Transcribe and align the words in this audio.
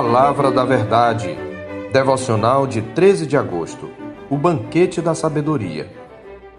Palavra 0.00 0.52
da 0.52 0.64
Verdade. 0.64 1.36
Devocional 1.92 2.68
de 2.68 2.80
13 2.80 3.26
de 3.26 3.36
agosto. 3.36 3.90
O 4.30 4.36
banquete 4.36 5.02
da 5.02 5.12
sabedoria. 5.12 5.92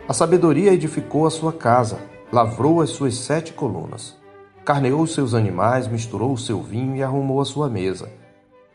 A 0.05 0.13
sabedoria 0.13 0.73
edificou 0.73 1.25
a 1.25 1.29
sua 1.29 1.53
casa, 1.53 1.99
lavrou 2.33 2.81
as 2.81 2.89
suas 2.89 3.15
sete 3.15 3.53
colunas, 3.53 4.17
carneou 4.65 5.03
os 5.03 5.13
seus 5.13 5.33
animais, 5.33 5.87
misturou 5.87 6.33
o 6.33 6.37
seu 6.37 6.61
vinho 6.61 6.97
e 6.97 7.01
arrumou 7.01 7.39
a 7.39 7.45
sua 7.45 7.69
mesa. 7.69 8.11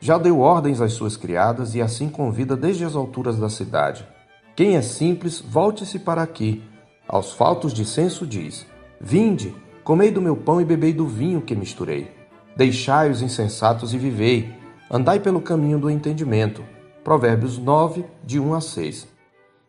Já 0.00 0.16
deu 0.16 0.40
ordens 0.40 0.80
às 0.80 0.94
suas 0.94 1.14
criadas 1.14 1.74
e 1.74 1.82
assim 1.82 2.08
convida 2.08 2.56
desde 2.56 2.86
as 2.86 2.96
alturas 2.96 3.36
da 3.36 3.50
cidade. 3.50 4.08
Quem 4.56 4.76
é 4.76 4.80
simples, 4.80 5.42
volte-se 5.42 5.98
para 5.98 6.22
aqui. 6.22 6.64
Aos 7.06 7.34
faltos 7.34 7.74
de 7.74 7.84
senso 7.84 8.26
diz: 8.26 8.66
Vinde, 8.98 9.54
comei 9.84 10.11
do 10.11 10.22
meu 10.22 10.35
pão 10.35 10.58
e 10.58 10.64
bebei 10.64 10.94
do 10.94 11.07
vinho 11.07 11.43
que 11.43 11.54
misturei. 11.54 12.23
Deixai 12.57 13.11
os 13.11 13.21
insensatos 13.21 13.93
e 13.93 13.99
vivei. 13.99 14.54
Andai 14.89 15.18
pelo 15.18 15.40
caminho 15.40 15.76
do 15.76 15.90
entendimento. 15.90 16.62
Provérbios 17.03 17.58
9, 17.58 18.04
de 18.22 18.39
1 18.39 18.54
a 18.54 18.61
6. 18.61 19.08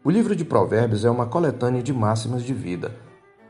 O 0.03 0.11
livro 0.11 0.35
de 0.35 0.45
Provérbios 0.45 1.03
é 1.03 1.09
uma 1.09 1.25
coletânea 1.25 1.81
de 1.81 1.91
máximas 1.91 2.43
de 2.43 2.53
vida. 2.53 2.95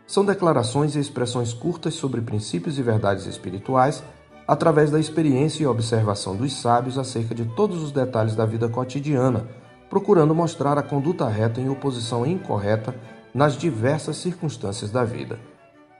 São 0.07 0.23
declarações 0.23 0.95
e 0.95 0.99
expressões 0.99 1.53
curtas 1.53 1.95
sobre 1.95 2.21
princípios 2.21 2.79
e 2.79 2.81
verdades 2.81 3.25
espirituais, 3.25 4.01
através 4.47 4.89
da 4.89 5.01
experiência 5.01 5.63
e 5.63 5.67
observação 5.67 6.33
dos 6.33 6.53
sábios 6.53 6.97
acerca 6.97 7.35
de 7.35 7.43
todos 7.43 7.83
os 7.83 7.91
detalhes 7.91 8.35
da 8.35 8.45
vida 8.45 8.69
cotidiana, 8.69 9.49
procurando 9.89 10.33
mostrar 10.33 10.77
a 10.77 10.83
conduta 10.83 11.27
reta 11.27 11.59
em 11.59 11.67
oposição 11.67 12.25
incorreta 12.25 12.95
nas 13.33 13.57
diversas 13.57 14.15
circunstâncias 14.15 14.91
da 14.91 15.03
vida. 15.03 15.37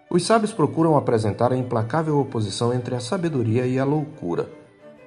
Os 0.10 0.24
sábios 0.24 0.54
procuram 0.54 0.96
apresentar 0.96 1.52
a 1.52 1.58
implacável 1.58 2.20
oposição 2.20 2.72
entre 2.74 2.96
a 2.96 3.00
sabedoria 3.00 3.66
e 3.66 3.80
a 3.80 3.84
loucura. 3.84 4.50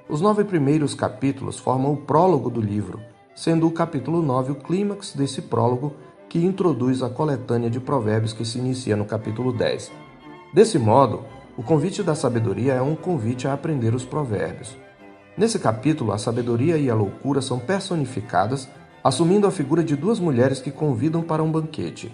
Os 0.09 0.21
nove 0.21 0.43
primeiros 0.43 0.95
capítulos 0.95 1.59
formam 1.59 1.93
o 1.93 1.97
prólogo 1.97 2.51
do 2.51 2.61
livro, 2.61 3.01
sendo 3.35 3.69
o 3.69 3.71
capítulo 3.71 4.21
9 4.21 4.53
o 4.53 4.55
clímax 4.57 5.15
desse 5.15 5.43
prólogo 5.43 5.95
que 6.29 6.45
introduz 6.45 7.03
a 7.03 7.09
coletânea 7.09 7.71
de 7.71 7.79
provérbios 7.79 8.33
que 8.33 8.45
se 8.45 8.59
inicia 8.59 8.97
no 8.97 9.05
capítulo 9.05 9.53
10. 9.53 9.93
Desse 10.53 10.79
modo, 10.79 11.25
o 11.57 11.63
convite 11.63 12.03
da 12.03 12.17
sabedoria 12.17 12.73
é 12.73 12.83
um 12.83 12.97
convite 12.97 13.47
a 13.47 13.53
aprender 13.53 13.95
os 13.95 14.05
provérbios. 14.05 14.77
Nesse 15.37 15.61
capítulo, 15.61 16.11
a 16.11 16.19
sabedoria 16.19 16.77
e 16.77 16.91
a 16.91 16.95
loucura 16.95 17.41
são 17.41 17.61
personificadas, 17.61 18.69
assumindo 19.05 19.47
a 19.47 19.53
figura 19.53 19.85
de 19.85 19.95
duas 19.95 20.19
mulheres 20.19 20.61
que 20.61 20.73
convidam 20.73 21.23
para 21.23 21.43
um 21.43 21.51
banquete. 21.51 22.13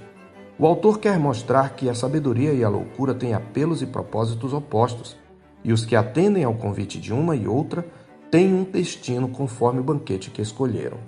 O 0.57 0.67
autor 0.67 1.01
quer 1.01 1.19
mostrar 1.19 1.71
que 1.71 1.89
a 1.89 1.95
sabedoria 1.95 2.53
e 2.53 2.63
a 2.63 2.69
loucura 2.69 3.13
têm 3.13 3.35
apelos 3.35 3.83
e 3.83 3.87
propósitos 3.87 4.53
opostos, 4.53 5.17
e 5.65 5.73
os 5.73 5.85
que 5.85 5.97
atendem 5.97 6.45
ao 6.45 6.55
convite 6.55 7.01
de 7.01 7.13
uma 7.13 7.35
e 7.35 7.49
outra 7.49 7.85
têm 8.31 8.55
um 8.55 8.63
destino 8.63 9.29
conforme 9.29 9.81
o 9.81 9.85
banquete 9.85 10.31
que 10.31 10.41
escolheram. 10.41 10.99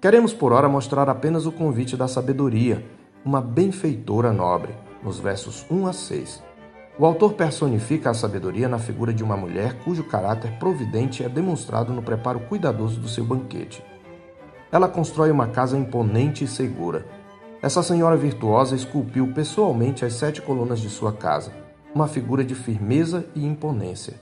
Queremos 0.00 0.32
por 0.32 0.52
ora 0.52 0.68
mostrar 0.68 1.08
apenas 1.08 1.44
o 1.44 1.50
convite 1.50 1.96
da 1.96 2.06
sabedoria, 2.06 2.84
uma 3.24 3.40
benfeitora 3.40 4.32
nobre, 4.32 4.74
nos 5.02 5.18
versos 5.18 5.66
1 5.68 5.86
a 5.88 5.92
6. 5.92 6.42
O 6.96 7.04
autor 7.04 7.32
personifica 7.32 8.10
a 8.10 8.14
sabedoria 8.14 8.68
na 8.68 8.78
figura 8.78 9.12
de 9.12 9.24
uma 9.24 9.36
mulher 9.36 9.80
cujo 9.82 10.04
caráter 10.04 10.52
providente 10.58 11.24
é 11.24 11.28
demonstrado 11.28 11.92
no 11.92 12.02
preparo 12.02 12.38
cuidadoso 12.40 13.00
do 13.00 13.08
seu 13.08 13.24
banquete. 13.24 13.82
Ela 14.70 14.88
constrói 14.88 15.32
uma 15.32 15.48
casa 15.48 15.76
imponente 15.76 16.44
e 16.44 16.48
segura 16.48 17.21
essa 17.62 17.80
senhora 17.80 18.16
virtuosa 18.16 18.74
esculpiu 18.74 19.28
pessoalmente 19.28 20.04
as 20.04 20.14
sete 20.14 20.42
colunas 20.42 20.80
de 20.80 20.90
sua 20.90 21.12
casa, 21.12 21.52
uma 21.94 22.08
figura 22.08 22.42
de 22.44 22.56
firmeza 22.56 23.24
e 23.36 23.46
imponência. 23.46 24.14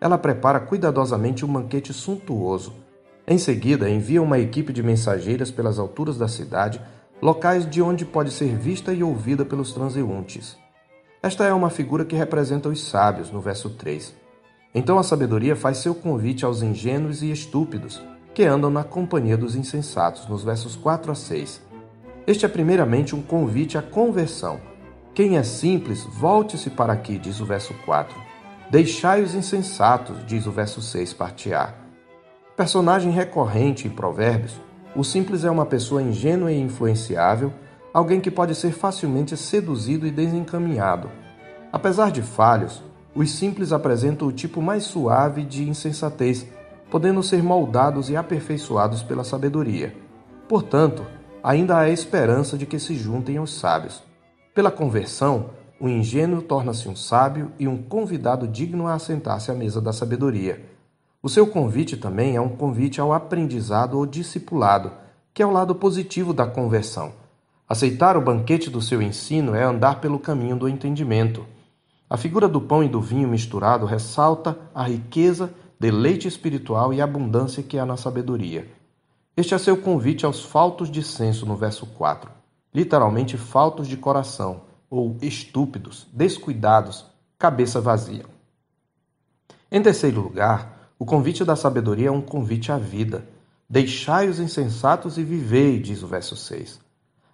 Ela 0.00 0.16
prepara 0.16 0.60
cuidadosamente 0.60 1.44
um 1.44 1.52
banquete 1.52 1.92
suntuoso. 1.92 2.72
Em 3.26 3.36
seguida, 3.36 3.90
envia 3.90 4.22
uma 4.22 4.38
equipe 4.38 4.72
de 4.72 4.80
mensageiras 4.80 5.50
pelas 5.50 5.80
alturas 5.80 6.16
da 6.16 6.28
cidade, 6.28 6.80
locais 7.20 7.68
de 7.68 7.82
onde 7.82 8.04
pode 8.04 8.30
ser 8.30 8.56
vista 8.56 8.92
e 8.92 9.02
ouvida 9.02 9.44
pelos 9.44 9.72
transeuntes. 9.72 10.56
Esta 11.20 11.44
é 11.44 11.52
uma 11.52 11.70
figura 11.70 12.04
que 12.04 12.14
representa 12.14 12.68
os 12.68 12.86
sábios, 12.86 13.28
no 13.28 13.40
verso 13.40 13.70
3. 13.70 14.14
Então 14.72 15.00
a 15.00 15.02
sabedoria 15.02 15.56
faz 15.56 15.78
seu 15.78 15.96
convite 15.96 16.44
aos 16.44 16.62
ingênuos 16.62 17.22
e 17.22 17.32
estúpidos, 17.32 18.00
que 18.32 18.44
andam 18.44 18.70
na 18.70 18.84
companhia 18.84 19.36
dos 19.36 19.56
insensatos, 19.56 20.28
nos 20.28 20.44
versos 20.44 20.76
4 20.76 21.10
a 21.10 21.14
6. 21.14 21.73
Este 22.26 22.46
é 22.46 22.48
primeiramente 22.48 23.14
um 23.14 23.20
convite 23.20 23.76
à 23.76 23.82
conversão. 23.82 24.58
Quem 25.12 25.36
é 25.36 25.42
simples, 25.42 26.04
volte-se 26.04 26.70
para 26.70 26.92
aqui, 26.92 27.18
diz 27.18 27.38
o 27.38 27.44
verso 27.44 27.74
4. 27.84 28.16
Deixai 28.70 29.22
os 29.22 29.34
insensatos, 29.34 30.24
diz 30.26 30.46
o 30.46 30.50
verso 30.50 30.80
6, 30.80 31.12
parte 31.12 31.52
A. 31.52 31.74
Personagem 32.56 33.12
recorrente 33.12 33.86
em 33.86 33.90
Provérbios, 33.90 34.58
o 34.96 35.04
simples 35.04 35.44
é 35.44 35.50
uma 35.50 35.66
pessoa 35.66 36.02
ingênua 36.02 36.50
e 36.50 36.58
influenciável, 36.58 37.52
alguém 37.92 38.20
que 38.20 38.30
pode 38.30 38.54
ser 38.54 38.72
facilmente 38.72 39.36
seduzido 39.36 40.06
e 40.06 40.10
desencaminhado. 40.10 41.10
Apesar 41.70 42.10
de 42.10 42.22
falhos, 42.22 42.82
os 43.14 43.32
simples 43.32 43.70
apresentam 43.70 44.28
o 44.28 44.32
tipo 44.32 44.62
mais 44.62 44.84
suave 44.84 45.44
de 45.44 45.68
insensatez, 45.68 46.46
podendo 46.90 47.22
ser 47.22 47.42
moldados 47.42 48.08
e 48.08 48.16
aperfeiçoados 48.16 49.02
pela 49.02 49.24
sabedoria. 49.24 49.94
Portanto, 50.48 51.04
ainda 51.44 51.76
há 51.76 51.90
esperança 51.90 52.56
de 52.56 52.64
que 52.64 52.78
se 52.78 52.96
juntem 52.96 53.36
aos 53.36 53.52
sábios. 53.52 54.02
Pela 54.54 54.70
conversão, 54.70 55.50
o 55.78 55.86
ingênuo 55.86 56.40
torna-se 56.40 56.88
um 56.88 56.96
sábio 56.96 57.52
e 57.58 57.68
um 57.68 57.76
convidado 57.76 58.48
digno 58.48 58.86
a 58.86 58.94
assentar-se 58.94 59.50
à 59.50 59.54
mesa 59.54 59.78
da 59.78 59.92
sabedoria. 59.92 60.64
O 61.22 61.28
seu 61.28 61.46
convite 61.46 61.98
também 61.98 62.34
é 62.34 62.40
um 62.40 62.48
convite 62.48 62.98
ao 62.98 63.12
aprendizado 63.12 63.98
ou 63.98 64.06
discipulado, 64.06 64.90
que 65.34 65.42
é 65.42 65.46
o 65.46 65.50
lado 65.50 65.74
positivo 65.74 66.32
da 66.32 66.46
conversão. 66.46 67.12
Aceitar 67.68 68.16
o 68.16 68.22
banquete 68.22 68.70
do 68.70 68.80
seu 68.80 69.02
ensino 69.02 69.54
é 69.54 69.64
andar 69.64 70.00
pelo 70.00 70.18
caminho 70.18 70.56
do 70.56 70.68
entendimento. 70.68 71.44
A 72.08 72.16
figura 72.16 72.48
do 72.48 72.60
pão 72.60 72.82
e 72.82 72.88
do 72.88 73.02
vinho 73.02 73.28
misturado 73.28 73.84
ressalta 73.84 74.56
a 74.74 74.84
riqueza, 74.84 75.52
deleite 75.78 76.26
espiritual 76.26 76.94
e 76.94 77.02
abundância 77.02 77.62
que 77.62 77.78
há 77.78 77.84
na 77.84 77.98
sabedoria. 77.98 78.66
Este 79.36 79.52
é 79.52 79.58
seu 79.58 79.76
convite 79.76 80.24
aos 80.24 80.44
faltos 80.44 80.88
de 80.88 81.02
senso 81.02 81.44
no 81.44 81.56
verso 81.56 81.86
4, 81.86 82.30
literalmente 82.72 83.36
faltos 83.36 83.88
de 83.88 83.96
coração, 83.96 84.60
ou 84.88 85.16
estúpidos, 85.20 86.06
descuidados, 86.12 87.04
cabeça 87.36 87.80
vazia. 87.80 88.24
Em 89.72 89.82
terceiro 89.82 90.20
lugar, 90.20 90.92
o 90.96 91.04
convite 91.04 91.44
da 91.44 91.56
sabedoria 91.56 92.06
é 92.06 92.12
um 92.12 92.20
convite 92.20 92.70
à 92.70 92.78
vida. 92.78 93.26
Deixai 93.68 94.28
os 94.28 94.38
insensatos 94.38 95.18
e 95.18 95.24
vivei, 95.24 95.80
diz 95.80 96.04
o 96.04 96.06
verso 96.06 96.36
6. 96.36 96.78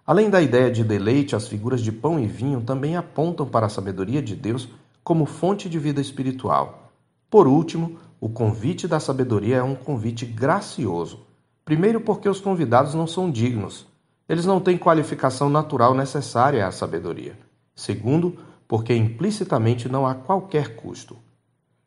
Além 0.06 0.30
da 0.30 0.40
ideia 0.40 0.70
de 0.70 0.82
deleite, 0.82 1.36
as 1.36 1.48
figuras 1.48 1.82
de 1.82 1.92
pão 1.92 2.18
e 2.18 2.26
vinho 2.26 2.62
também 2.62 2.96
apontam 2.96 3.46
para 3.46 3.66
a 3.66 3.70
sabedoria 3.70 4.22
de 4.22 4.34
Deus 4.34 4.70
como 5.04 5.26
fonte 5.26 5.68
de 5.68 5.78
vida 5.78 6.00
espiritual. 6.00 6.94
Por 7.28 7.46
último, 7.46 7.98
o 8.18 8.30
convite 8.30 8.88
da 8.88 8.98
sabedoria 8.98 9.56
é 9.56 9.62
um 9.62 9.74
convite 9.74 10.24
gracioso 10.24 11.28
Primeiro, 11.70 12.00
porque 12.00 12.28
os 12.28 12.40
convidados 12.40 12.94
não 12.94 13.06
são 13.06 13.30
dignos. 13.30 13.86
Eles 14.28 14.44
não 14.44 14.58
têm 14.58 14.76
qualificação 14.76 15.48
natural 15.48 15.94
necessária 15.94 16.66
à 16.66 16.72
sabedoria. 16.72 17.38
Segundo, 17.76 18.36
porque 18.66 18.92
implicitamente 18.92 19.88
não 19.88 20.04
há 20.04 20.16
qualquer 20.16 20.74
custo. 20.74 21.16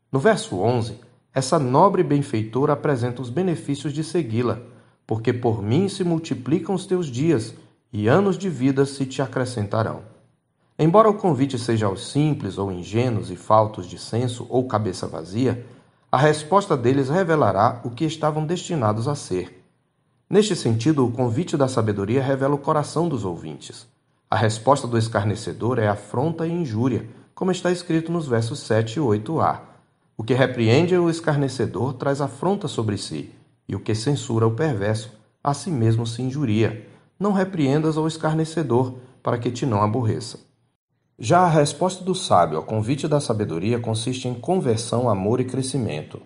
No 0.09 0.21
verso 0.21 0.57
11, 0.57 1.01
essa 1.33 1.59
nobre 1.59 2.01
benfeitora 2.01 2.71
apresenta 2.71 3.21
os 3.21 3.29
benefícios 3.29 3.91
de 3.91 4.05
segui-la, 4.05 4.61
porque 5.05 5.33
por 5.33 5.61
mim 5.61 5.89
se 5.89 6.05
multiplicam 6.05 6.73
os 6.73 6.85
teus 6.85 7.07
dias, 7.07 7.53
e 7.91 8.07
anos 8.07 8.37
de 8.37 8.49
vida 8.49 8.85
se 8.85 9.05
te 9.05 9.21
acrescentarão. 9.21 10.03
Embora 10.79 11.09
o 11.09 11.15
convite 11.15 11.59
seja 11.59 11.87
aos 11.87 12.09
simples 12.09 12.57
ou 12.57 12.71
ingênuos 12.71 13.29
e 13.29 13.35
faltos 13.35 13.85
de 13.85 13.97
senso 13.97 14.47
ou 14.49 14.65
cabeça 14.65 15.07
vazia, 15.07 15.65
a 16.09 16.17
resposta 16.17 16.77
deles 16.77 17.09
revelará 17.09 17.81
o 17.83 17.89
que 17.89 18.05
estavam 18.05 18.45
destinados 18.45 19.09
a 19.09 19.15
ser 19.15 19.61
Neste 20.29 20.55
sentido, 20.55 21.05
o 21.05 21.11
convite 21.11 21.55
da 21.55 21.67
sabedoria 21.67 22.23
revela 22.23 22.55
o 22.55 22.59
coração 22.59 23.07
dos 23.07 23.25
ouvintes. 23.25 23.87
A 24.29 24.35
resposta 24.35 24.87
do 24.87 24.97
escarnecedor 24.97 25.77
é 25.77 25.87
afronta 25.87 26.47
e 26.47 26.51
injúria, 26.51 27.07
como 27.35 27.51
está 27.51 27.71
escrito 27.71 28.11
nos 28.11 28.27
versos 28.27 28.59
7 28.61 28.97
e 28.97 28.99
8a. 28.99 29.59
O 30.17 30.23
que 30.23 30.33
repreende 30.33 30.97
o 30.97 31.09
escarnecedor 31.09 31.93
traz 31.93 32.21
afronta 32.21 32.67
sobre 32.67 32.97
si, 32.97 33.31
e 33.67 33.75
o 33.75 33.79
que 33.79 33.93
censura 33.93 34.47
o 34.47 34.55
perverso, 34.55 35.11
a 35.43 35.53
si 35.53 35.69
mesmo 35.69 36.07
se 36.07 36.21
injuria. 36.21 36.87
Não 37.19 37.31
repreendas 37.31 37.97
ao 37.97 38.07
escarnecedor, 38.07 38.95
para 39.21 39.37
que 39.37 39.51
te 39.51 39.65
não 39.65 39.81
aborreça. 39.81 40.39
Já 41.17 41.41
a 41.41 41.49
resposta 41.49 42.03
do 42.03 42.15
sábio 42.15 42.57
ao 42.57 42.63
convite 42.63 43.07
da 43.07 43.19
sabedoria 43.19 43.79
consiste 43.79 44.27
em 44.27 44.33
conversão, 44.33 45.07
amor 45.09 45.39
e 45.39 45.45
crescimento. 45.45 46.21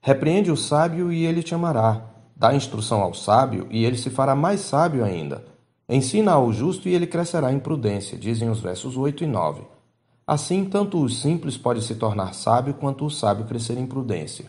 Repreende 0.00 0.50
o 0.50 0.56
sábio 0.56 1.12
e 1.12 1.24
ele 1.24 1.42
te 1.42 1.54
amará. 1.54 2.13
Dá 2.36 2.54
instrução 2.54 3.00
ao 3.00 3.14
sábio, 3.14 3.66
e 3.70 3.84
ele 3.84 3.96
se 3.96 4.10
fará 4.10 4.34
mais 4.34 4.60
sábio 4.60 5.04
ainda. 5.04 5.44
Ensina 5.88 6.32
ao 6.32 6.52
justo, 6.52 6.88
e 6.88 6.94
ele 6.94 7.06
crescerá 7.06 7.52
em 7.52 7.58
prudência, 7.58 8.18
dizem 8.18 8.50
os 8.50 8.60
versos 8.60 8.96
8 8.96 9.24
e 9.24 9.26
9. 9.26 9.62
Assim, 10.26 10.64
tanto 10.64 11.02
o 11.02 11.08
simples 11.08 11.56
pode 11.56 11.82
se 11.82 11.94
tornar 11.94 12.34
sábio, 12.34 12.74
quanto 12.74 13.04
o 13.04 13.10
sábio 13.10 13.44
crescer 13.44 13.76
em 13.76 13.86
prudência. 13.86 14.46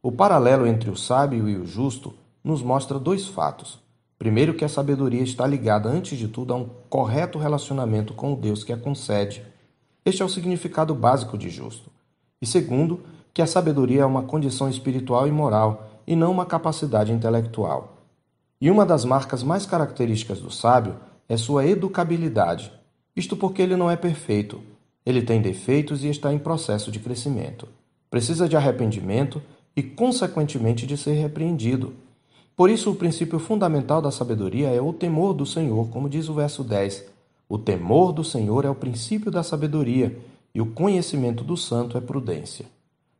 O 0.00 0.12
paralelo 0.12 0.66
entre 0.66 0.90
o 0.90 0.96
sábio 0.96 1.48
e 1.48 1.56
o 1.56 1.66
justo 1.66 2.14
nos 2.42 2.62
mostra 2.62 2.98
dois 2.98 3.26
fatos. 3.26 3.80
Primeiro, 4.16 4.54
que 4.54 4.64
a 4.64 4.68
sabedoria 4.68 5.22
está 5.22 5.46
ligada, 5.46 5.88
antes 5.88 6.16
de 6.16 6.28
tudo, 6.28 6.52
a 6.52 6.56
um 6.56 6.68
correto 6.88 7.38
relacionamento 7.38 8.14
com 8.14 8.32
o 8.32 8.36
Deus 8.36 8.64
que 8.64 8.72
a 8.72 8.76
concede. 8.76 9.44
Este 10.04 10.22
é 10.22 10.24
o 10.24 10.28
significado 10.28 10.94
básico 10.94 11.36
de 11.36 11.50
justo. 11.50 11.90
E 12.40 12.46
segundo, 12.46 13.00
que 13.34 13.42
a 13.42 13.46
sabedoria 13.46 14.02
é 14.02 14.06
uma 14.06 14.22
condição 14.22 14.68
espiritual 14.68 15.28
e 15.28 15.32
moral, 15.32 15.87
e 16.08 16.16
não 16.16 16.32
uma 16.32 16.46
capacidade 16.46 17.12
intelectual. 17.12 17.98
E 18.58 18.70
uma 18.70 18.86
das 18.86 19.04
marcas 19.04 19.42
mais 19.42 19.66
características 19.66 20.40
do 20.40 20.50
sábio 20.50 20.96
é 21.28 21.36
sua 21.36 21.66
educabilidade. 21.66 22.72
Isto 23.14 23.36
porque 23.36 23.60
ele 23.60 23.76
não 23.76 23.90
é 23.90 23.96
perfeito. 23.96 24.62
Ele 25.04 25.20
tem 25.20 25.42
defeitos 25.42 26.02
e 26.04 26.08
está 26.08 26.32
em 26.32 26.38
processo 26.38 26.90
de 26.90 26.98
crescimento. 26.98 27.68
Precisa 28.08 28.48
de 28.48 28.56
arrependimento 28.56 29.42
e, 29.76 29.82
consequentemente, 29.82 30.86
de 30.86 30.96
ser 30.96 31.12
repreendido. 31.12 31.92
Por 32.56 32.70
isso, 32.70 32.90
o 32.90 32.94
princípio 32.94 33.38
fundamental 33.38 34.00
da 34.00 34.10
sabedoria 34.10 34.70
é 34.70 34.80
o 34.80 34.94
temor 34.94 35.34
do 35.34 35.44
Senhor, 35.44 35.90
como 35.90 36.08
diz 36.08 36.30
o 36.30 36.34
verso 36.34 36.64
10. 36.64 37.04
O 37.46 37.58
temor 37.58 38.12
do 38.12 38.24
Senhor 38.24 38.64
é 38.64 38.70
o 38.70 38.74
princípio 38.74 39.30
da 39.30 39.42
sabedoria, 39.42 40.18
e 40.54 40.60
o 40.62 40.66
conhecimento 40.72 41.44
do 41.44 41.56
santo 41.56 41.98
é 41.98 42.00
prudência. 42.00 42.64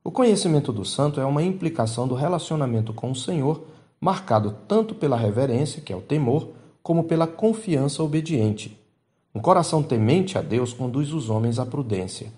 O 0.04 0.10
conhecimento 0.10 0.72
do 0.72 0.84
santo 0.84 1.20
é 1.20 1.24
uma 1.24 1.42
implicação 1.42 2.08
do 2.08 2.14
relacionamento 2.14 2.92
com 2.92 3.10
o 3.10 3.16
Senhor, 3.16 3.64
marcado 4.00 4.56
tanto 4.66 4.94
pela 4.94 5.16
reverência, 5.16 5.82
que 5.82 5.92
é 5.92 5.96
o 5.96 6.00
temor, 6.00 6.50
como 6.82 7.04
pela 7.04 7.26
confiança 7.26 8.02
obediente. 8.02 8.78
Um 9.34 9.40
coração 9.40 9.82
temente 9.82 10.38
a 10.38 10.40
Deus 10.40 10.72
conduz 10.72 11.12
os 11.12 11.28
homens 11.28 11.58
à 11.58 11.66
prudência. 11.66 12.32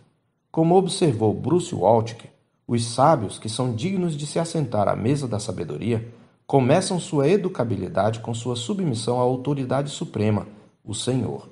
Como 0.51 0.75
observou 0.75 1.33
Bruce 1.33 1.75
Waltke, 1.75 2.29
os 2.67 2.85
sábios 2.85 3.39
que 3.39 3.49
são 3.49 3.75
dignos 3.75 4.17
de 4.17 4.27
se 4.27 4.39
assentar 4.39 4.89
à 4.89 4.97
mesa 4.97 5.29
da 5.29 5.39
sabedoria 5.39 6.13
começam 6.47 6.99
sua 6.99 7.29
educabilidade 7.29 8.19
com 8.21 8.35
sua 8.35 8.57
submissão 8.57 9.19
à 9.19 9.23
autoridade 9.23 9.91
suprema, 9.91 10.49
o 10.85 10.95
Senhor. 10.95 11.49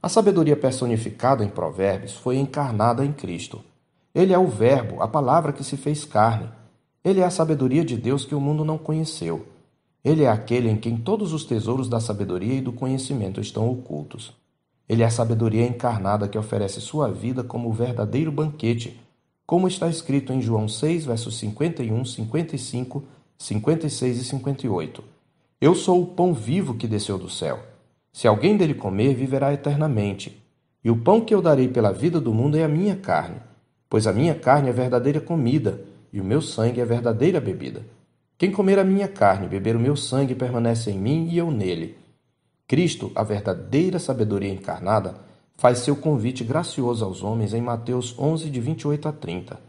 A 0.00 0.08
sabedoria 0.08 0.56
personificada 0.56 1.44
em 1.44 1.48
Provérbios 1.48 2.12
foi 2.12 2.36
encarnada 2.36 3.04
em 3.04 3.12
Cristo. 3.12 3.60
Ele 4.14 4.34
é 4.34 4.38
o 4.38 4.46
Verbo, 4.46 5.00
a 5.00 5.08
palavra 5.08 5.54
que 5.54 5.64
se 5.64 5.74
fez 5.74 6.04
carne. 6.04 6.46
Ele 7.02 7.20
é 7.20 7.24
a 7.24 7.30
sabedoria 7.30 7.82
de 7.82 7.96
Deus 7.96 8.26
que 8.26 8.34
o 8.34 8.40
mundo 8.40 8.62
não 8.62 8.76
conheceu. 8.76 9.46
Ele 10.04 10.24
é 10.24 10.28
aquele 10.28 10.68
em 10.68 10.76
quem 10.76 10.98
todos 10.98 11.32
os 11.32 11.46
tesouros 11.46 11.88
da 11.88 11.98
sabedoria 11.98 12.54
e 12.54 12.60
do 12.60 12.72
conhecimento 12.72 13.40
estão 13.40 13.70
ocultos. 13.70 14.34
Ele 14.86 15.02
é 15.02 15.06
a 15.06 15.10
sabedoria 15.10 15.66
encarnada 15.66 16.28
que 16.28 16.36
oferece 16.36 16.78
sua 16.78 17.10
vida 17.10 17.42
como 17.42 17.70
o 17.70 17.72
verdadeiro 17.72 18.30
banquete, 18.30 19.00
como 19.46 19.66
está 19.66 19.88
escrito 19.88 20.30
em 20.30 20.42
João 20.42 20.68
6, 20.68 21.06
versos 21.06 21.38
51, 21.38 22.04
55, 22.04 23.04
56 23.38 24.18
e 24.18 24.24
58. 24.24 25.02
Eu 25.58 25.74
sou 25.74 26.02
o 26.02 26.06
pão 26.06 26.34
vivo 26.34 26.74
que 26.74 26.86
desceu 26.86 27.16
do 27.16 27.30
céu. 27.30 27.60
Se 28.12 28.28
alguém 28.28 28.58
dele 28.58 28.74
comer, 28.74 29.14
viverá 29.14 29.54
eternamente. 29.54 30.38
E 30.84 30.90
o 30.90 30.98
pão 30.98 31.22
que 31.22 31.34
eu 31.34 31.40
darei 31.40 31.68
pela 31.68 31.92
vida 31.92 32.20
do 32.20 32.34
mundo 32.34 32.58
é 32.58 32.64
a 32.64 32.68
minha 32.68 32.96
carne 32.96 33.36
pois 33.92 34.06
a 34.06 34.12
minha 34.14 34.34
carne 34.34 34.70
é 34.70 34.72
verdadeira 34.72 35.20
comida, 35.20 35.84
e 36.10 36.18
o 36.18 36.24
meu 36.24 36.40
sangue 36.40 36.80
é 36.80 36.84
verdadeira 36.86 37.38
bebida. 37.38 37.84
Quem 38.38 38.50
comer 38.50 38.78
a 38.78 38.84
minha 38.84 39.06
carne 39.06 39.44
e 39.44 39.48
beber 39.50 39.76
o 39.76 39.78
meu 39.78 39.96
sangue 39.96 40.34
permanece 40.34 40.90
em 40.90 40.98
mim 40.98 41.28
e 41.30 41.36
eu 41.36 41.50
nele. 41.50 41.98
Cristo, 42.66 43.12
a 43.14 43.22
verdadeira 43.22 43.98
sabedoria 43.98 44.50
encarnada, 44.50 45.16
faz 45.58 45.80
seu 45.80 45.94
convite 45.94 46.42
gracioso 46.42 47.04
aos 47.04 47.22
homens 47.22 47.52
em 47.52 47.60
Mateus 47.60 48.18
11, 48.18 48.48
de 48.48 48.60
28 48.62 49.08
a 49.08 49.12
30. 49.12 49.60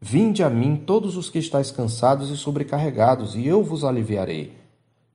Vinde 0.00 0.42
a 0.42 0.50
mim 0.50 0.82
todos 0.84 1.16
os 1.16 1.30
que 1.30 1.38
estáis 1.38 1.70
cansados 1.70 2.30
e 2.30 2.36
sobrecarregados, 2.36 3.36
e 3.36 3.46
eu 3.46 3.62
vos 3.62 3.84
aliviarei. 3.84 4.54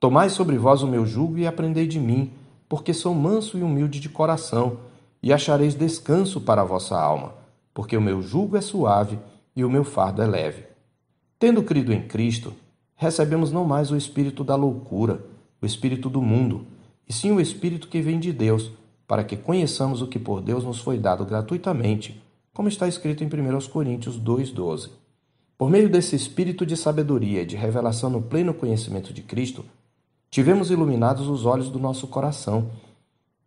Tomai 0.00 0.30
sobre 0.30 0.56
vós 0.56 0.82
o 0.82 0.88
meu 0.88 1.04
jugo 1.04 1.36
e 1.36 1.46
aprendei 1.46 1.86
de 1.86 2.00
mim, 2.00 2.30
porque 2.66 2.94
sou 2.94 3.14
manso 3.14 3.58
e 3.58 3.62
humilde 3.62 4.00
de 4.00 4.08
coração, 4.08 4.78
e 5.22 5.34
achareis 5.34 5.74
descanso 5.74 6.40
para 6.40 6.62
a 6.62 6.64
vossa 6.64 6.98
alma 6.98 7.43
porque 7.74 7.96
o 7.96 8.00
meu 8.00 8.22
jugo 8.22 8.56
é 8.56 8.60
suave 8.60 9.18
e 9.54 9.64
o 9.64 9.68
meu 9.68 9.82
fardo 9.82 10.22
é 10.22 10.26
leve. 10.26 10.62
Tendo 11.38 11.64
crido 11.64 11.92
em 11.92 12.06
Cristo, 12.06 12.54
recebemos 12.94 13.50
não 13.50 13.64
mais 13.64 13.90
o 13.90 13.96
espírito 13.96 14.44
da 14.44 14.54
loucura, 14.54 15.22
o 15.60 15.66
espírito 15.66 16.08
do 16.08 16.22
mundo, 16.22 16.64
e 17.08 17.12
sim 17.12 17.32
o 17.32 17.40
espírito 17.40 17.88
que 17.88 18.00
vem 18.00 18.20
de 18.20 18.32
Deus, 18.32 18.70
para 19.06 19.24
que 19.24 19.36
conheçamos 19.36 20.00
o 20.00 20.06
que 20.06 20.18
por 20.18 20.40
Deus 20.40 20.64
nos 20.64 20.78
foi 20.78 20.98
dado 20.98 21.24
gratuitamente, 21.24 22.22
como 22.54 22.68
está 22.68 22.86
escrito 22.86 23.24
em 23.24 23.26
1 23.26 23.68
Coríntios 23.68 24.18
2,12. 24.18 24.90
Por 25.58 25.68
meio 25.68 25.88
desse 25.88 26.16
espírito 26.16 26.64
de 26.64 26.76
sabedoria 26.76 27.42
e 27.42 27.46
de 27.46 27.56
revelação 27.56 28.08
no 28.08 28.22
pleno 28.22 28.54
conhecimento 28.54 29.12
de 29.12 29.22
Cristo, 29.22 29.64
tivemos 30.30 30.70
iluminados 30.70 31.28
os 31.28 31.44
olhos 31.44 31.68
do 31.68 31.78
nosso 31.78 32.06
coração 32.06 32.70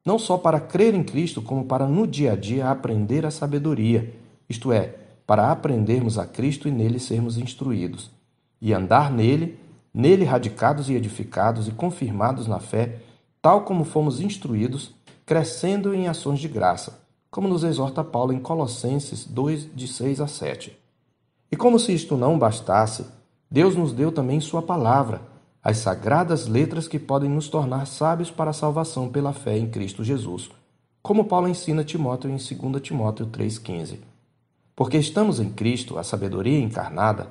não 0.07 0.17
só 0.17 0.37
para 0.37 0.57
crer 0.57 0.93
em 0.93 1.03
Cristo, 1.03 1.41
como 1.41 1.65
para 1.65 1.85
no 1.85 2.07
dia 2.07 2.31
a 2.31 2.35
dia 2.37 2.71
aprender 2.71 3.25
a 3.25 3.29
sabedoria, 3.29 4.15
isto 4.47 4.71
é, 4.71 4.95
para 5.25 5.51
aprendermos 5.51 6.17
a 6.17 6.25
Cristo 6.25 6.69
e 6.69 6.71
nele 6.71 6.97
sermos 6.97 7.37
instruídos, 7.37 8.09
e 8.61 8.71
andar 8.71 9.11
nele, 9.11 9.59
nele 9.93 10.23
radicados 10.23 10.89
e 10.89 10.93
edificados 10.93 11.67
e 11.67 11.71
confirmados 11.71 12.47
na 12.47 12.57
fé, 12.57 12.99
tal 13.41 13.63
como 13.63 13.83
fomos 13.83 14.21
instruídos, 14.21 14.95
crescendo 15.25 15.93
em 15.93 16.07
ações 16.07 16.39
de 16.39 16.47
graça, 16.47 17.01
como 17.29 17.49
nos 17.49 17.65
exorta 17.65 18.01
Paulo 18.01 18.31
em 18.31 18.39
Colossenses 18.39 19.25
2, 19.25 19.75
de 19.75 19.89
6 19.89 20.21
a 20.21 20.27
7. 20.27 20.73
E 21.51 21.57
como 21.57 21.77
se 21.77 21.93
isto 21.93 22.15
não 22.15 22.39
bastasse, 22.39 23.05
Deus 23.51 23.75
nos 23.75 23.91
deu 23.91 24.09
também 24.09 24.39
Sua 24.39 24.61
palavra 24.61 25.19
as 25.67 25.79
sagradas 25.79 26.47
letras 26.47 26.87
que 26.87 26.97
podem 26.97 27.29
nos 27.29 27.49
tornar 27.49 27.85
sábios 27.87 28.31
para 28.31 28.51
a 28.51 28.53
salvação 28.53 29.09
pela 29.09 29.33
fé 29.33 29.57
em 29.57 29.67
Cristo 29.67 30.01
Jesus, 30.01 30.49
como 31.03 31.25
Paulo 31.25 31.49
ensina 31.49 31.83
Timóteo 31.83 32.29
em 32.29 32.37
2 32.37 32.81
Timóteo 32.81 33.25
3,15. 33.25 33.97
Porque 34.73 34.95
estamos 34.95 35.41
em 35.41 35.49
Cristo, 35.49 35.97
a 35.97 36.05
sabedoria 36.05 36.57
encarnada, 36.57 37.27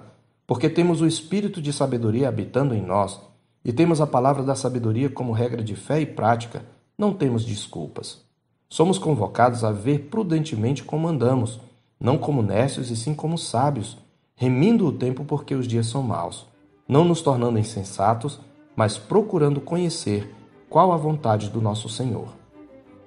porque 0.46 0.68
temos 0.68 1.00
o 1.00 1.06
Espírito 1.06 1.62
de 1.62 1.72
sabedoria 1.72 2.28
habitando 2.28 2.74
em 2.74 2.82
nós, 2.82 3.18
e 3.64 3.72
temos 3.72 4.02
a 4.02 4.06
palavra 4.06 4.42
da 4.42 4.54
sabedoria 4.54 5.08
como 5.08 5.32
regra 5.32 5.64
de 5.64 5.74
fé 5.74 6.02
e 6.02 6.04
prática, 6.04 6.62
não 6.98 7.14
temos 7.14 7.42
desculpas. 7.42 8.20
Somos 8.68 8.98
convocados 8.98 9.64
a 9.64 9.72
ver 9.72 10.10
prudentemente 10.10 10.84
como 10.84 11.08
andamos, 11.08 11.58
não 11.98 12.18
como 12.18 12.42
nécios 12.42 12.90
e 12.90 12.96
sim 12.96 13.14
como 13.14 13.38
sábios, 13.38 13.96
remindo 14.34 14.86
o 14.86 14.92
tempo 14.92 15.24
porque 15.24 15.54
os 15.54 15.66
dias 15.66 15.86
são 15.86 16.02
maus 16.02 16.54
não 16.88 17.04
nos 17.04 17.20
tornando 17.20 17.58
insensatos, 17.58 18.40
mas 18.74 18.98
procurando 18.98 19.60
conhecer 19.60 20.34
qual 20.68 20.92
a 20.92 20.96
vontade 20.96 21.48
do 21.48 21.60
nosso 21.60 21.88
Senhor. 21.88 22.28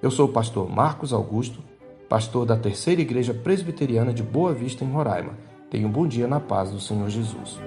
Eu 0.02 0.10
sou 0.10 0.26
o 0.26 0.32
pastor 0.32 0.68
Marcos 0.68 1.12
Augusto, 1.12 1.60
pastor 2.08 2.44
da 2.44 2.56
Terceira 2.56 3.00
Igreja 3.00 3.32
Presbiteriana 3.32 4.12
de 4.12 4.22
Boa 4.22 4.52
Vista, 4.52 4.84
em 4.84 4.90
Roraima. 4.90 5.34
Tenha 5.70 5.86
um 5.86 5.92
bom 5.92 6.06
dia 6.06 6.26
na 6.26 6.40
paz 6.40 6.70
do 6.70 6.80
Senhor 6.80 7.08
Jesus. 7.08 7.60